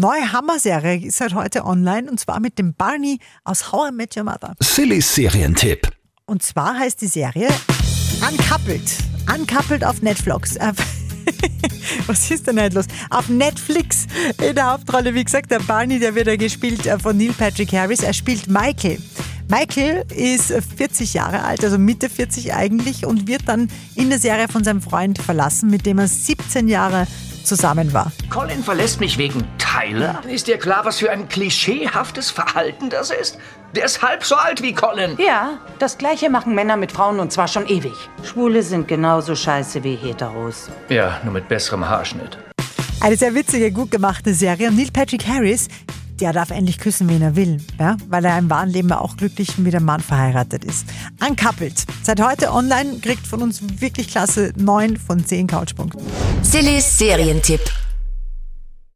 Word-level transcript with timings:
neue 0.00 0.32
Hammer-Serie 0.32 1.06
ist 1.06 1.18
seit 1.18 1.34
heute 1.34 1.64
online 1.64 2.10
und 2.10 2.20
zwar 2.20 2.40
mit 2.40 2.58
dem 2.58 2.74
Barney 2.74 3.18
aus 3.44 3.72
How 3.72 3.90
I 3.90 3.94
Met 3.94 4.16
Your 4.16 4.24
Mother. 4.24 4.54
Sillys 4.60 5.14
Serientipp. 5.14 5.88
Und 6.26 6.42
zwar 6.42 6.78
heißt 6.78 7.00
die 7.00 7.06
Serie 7.06 7.48
Uncoupled. 8.28 8.82
Uncoupled 9.34 9.84
auf 9.84 10.02
Netflix. 10.02 10.56
Äh, 10.56 10.72
Was 12.06 12.30
ist 12.30 12.46
denn 12.46 12.56
nicht 12.56 12.74
los? 12.74 12.86
Auf 13.10 13.28
Netflix 13.28 14.06
in 14.46 14.54
der 14.54 14.72
Hauptrolle, 14.72 15.14
wie 15.14 15.24
gesagt, 15.24 15.50
der 15.50 15.60
Barney, 15.60 15.98
der 15.98 16.14
wird 16.14 16.26
ja 16.26 16.36
gespielt 16.36 16.86
äh, 16.86 16.98
von 16.98 17.16
Neil 17.16 17.32
Patrick 17.32 17.72
Harris. 17.72 18.00
Er 18.00 18.12
spielt 18.12 18.48
Michael. 18.48 18.98
Michael 19.48 20.04
ist 20.12 20.52
40 20.76 21.14
Jahre 21.14 21.44
alt, 21.44 21.62
also 21.62 21.78
Mitte 21.78 22.08
40 22.10 22.52
eigentlich, 22.52 23.06
und 23.06 23.28
wird 23.28 23.42
dann 23.46 23.68
in 23.94 24.10
der 24.10 24.18
Serie 24.18 24.48
von 24.48 24.64
seinem 24.64 24.82
Freund 24.82 25.18
verlassen, 25.18 25.70
mit 25.70 25.86
dem 25.86 25.98
er 25.98 26.08
17 26.08 26.66
Jahre 26.66 27.06
zusammen 27.46 27.92
war. 27.92 28.12
Colin 28.30 28.62
verlässt 28.62 29.00
mich 29.00 29.18
wegen 29.18 29.44
Tyler? 29.58 30.20
Ist 30.28 30.46
dir 30.46 30.58
klar, 30.58 30.84
was 30.84 30.98
für 30.98 31.10
ein 31.10 31.28
klischeehaftes 31.28 32.30
Verhalten 32.30 32.90
das 32.90 33.10
ist? 33.10 33.38
Der 33.74 33.84
ist 33.84 34.02
halb 34.02 34.24
so 34.24 34.34
alt 34.34 34.62
wie 34.62 34.72
Colin. 34.72 35.16
Ja, 35.18 35.58
das 35.78 35.98
gleiche 35.98 36.30
machen 36.30 36.54
Männer 36.54 36.76
mit 36.76 36.92
Frauen 36.92 37.20
und 37.20 37.32
zwar 37.32 37.48
schon 37.48 37.66
ewig. 37.66 37.94
Schwule 38.22 38.62
sind 38.62 38.88
genauso 38.88 39.34
scheiße 39.34 39.82
wie 39.84 39.96
Heteros. 39.96 40.70
Ja, 40.88 41.20
nur 41.24 41.32
mit 41.32 41.48
besserem 41.48 41.88
Haarschnitt. 41.88 42.38
Eine 43.00 43.16
sehr 43.16 43.34
witzige, 43.34 43.70
gut 43.70 43.90
gemachte 43.90 44.32
Serie. 44.32 44.68
Und 44.68 44.76
Neil 44.76 44.88
Patrick 44.92 45.26
Harris, 45.26 45.68
der 46.20 46.32
darf 46.32 46.50
endlich 46.50 46.78
küssen, 46.78 47.08
wen 47.08 47.22
er 47.22 47.36
will, 47.36 47.60
ja? 47.78 47.96
weil 48.08 48.24
er 48.24 48.38
im 48.38 48.50
wahren 48.50 48.70
Leben 48.70 48.92
auch 48.92 49.16
glücklich 49.16 49.58
mit 49.58 49.74
einem 49.74 49.84
Mann 49.84 50.00
verheiratet 50.00 50.64
ist. 50.64 50.86
Uncoupled. 51.26 51.84
Seit 52.02 52.20
heute 52.20 52.52
online 52.52 52.98
kriegt 53.00 53.26
von 53.26 53.42
uns 53.42 53.60
wirklich 53.80 54.08
klasse 54.08 54.52
9 54.56 54.96
von 54.96 55.24
10 55.24 55.46
Couchpunkten. 55.46 56.00
Sillys 56.42 56.98
Serientipp. 56.98 57.60